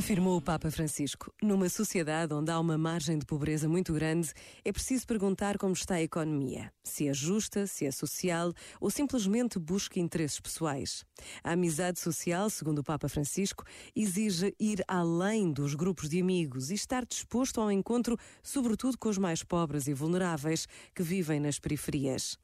Afirmou 0.00 0.36
o 0.38 0.40
Papa 0.40 0.70
Francisco: 0.70 1.30
numa 1.42 1.68
sociedade 1.68 2.32
onde 2.32 2.50
há 2.50 2.60
uma 2.60 2.78
margem 2.78 3.18
de 3.18 3.26
pobreza 3.26 3.68
muito 3.68 3.92
grande, 3.92 4.32
é 4.64 4.72
preciso 4.72 5.04
perguntar 5.04 5.58
como 5.58 5.74
está 5.74 5.96
a 5.96 6.02
economia, 6.02 6.72
se 6.82 7.08
é 7.08 7.12
justa, 7.12 7.66
se 7.66 7.84
é 7.84 7.90
social 7.90 8.52
ou 8.80 8.88
simplesmente 8.88 9.58
busca 9.58 9.98
interesses 9.98 10.38
pessoais. 10.38 11.04
A 11.42 11.52
amizade 11.52 11.98
social, 11.98 12.48
segundo 12.48 12.78
o 12.78 12.84
Papa 12.84 13.08
Francisco, 13.08 13.64
exige 13.94 14.54
ir 14.60 14.82
além 14.86 15.52
dos 15.52 15.74
grupos 15.74 16.08
de 16.08 16.20
amigos 16.20 16.70
e 16.70 16.74
estar 16.74 17.04
disposto 17.04 17.60
ao 17.60 17.70
encontro, 17.70 18.16
sobretudo 18.42 18.96
com 18.96 19.08
os 19.08 19.18
mais 19.18 19.42
pobres 19.42 19.88
e 19.88 19.92
vulneráveis 19.92 20.66
que 20.94 21.02
vivem 21.02 21.40
nas 21.40 21.58
periferias. 21.58 22.38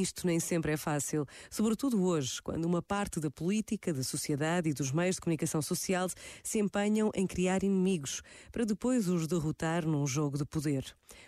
Isto 0.00 0.26
nem 0.26 0.40
sempre 0.40 0.72
é 0.72 0.76
fácil, 0.76 1.26
sobretudo 1.50 2.02
hoje, 2.02 2.42
quando 2.42 2.64
uma 2.64 2.82
parte 2.82 3.20
da 3.20 3.30
política, 3.30 3.92
da 3.92 4.02
sociedade 4.02 4.68
e 4.68 4.74
dos 4.74 4.90
meios 4.90 5.16
de 5.16 5.20
comunicação 5.20 5.62
social 5.62 6.08
se 6.42 6.58
empenha 6.58 6.88
empenham 6.88 7.10
em 7.14 7.26
criar 7.26 7.62
inimigos 7.62 8.22
para 8.50 8.64
depois 8.64 9.08
os 9.08 9.26
derrotar 9.26 9.86
num 9.86 10.06
jogo 10.06 10.38
de 10.38 10.44
poder. 10.44 10.84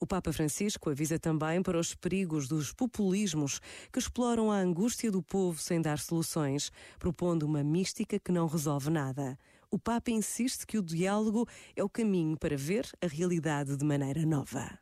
O 0.00 0.06
Papa 0.06 0.32
Francisco 0.32 0.90
avisa 0.90 1.18
também 1.18 1.62
para 1.62 1.78
os 1.78 1.94
perigos 1.94 2.48
dos 2.48 2.72
populismos 2.72 3.60
que 3.92 3.98
exploram 3.98 4.50
a 4.50 4.56
angústia 4.56 5.10
do 5.10 5.22
povo 5.22 5.60
sem 5.60 5.80
dar 5.80 5.98
soluções, 5.98 6.70
propondo 6.98 7.44
uma 7.44 7.62
mística 7.62 8.18
que 8.18 8.32
não 8.32 8.46
resolve 8.46 8.90
nada. 8.90 9.38
O 9.70 9.78
Papa 9.78 10.10
insiste 10.10 10.66
que 10.66 10.78
o 10.78 10.82
diálogo 10.82 11.46
é 11.76 11.82
o 11.82 11.88
caminho 11.88 12.36
para 12.36 12.56
ver 12.56 12.88
a 13.00 13.06
realidade 13.06 13.76
de 13.76 13.84
maneira 13.84 14.24
nova. 14.26 14.81